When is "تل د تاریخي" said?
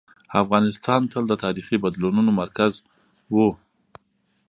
1.11-1.77